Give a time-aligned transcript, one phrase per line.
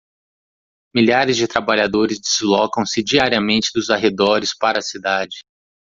[0.95, 5.41] Milhares de trabalhadores deslocam-se diariamente dos arredores para a cidade.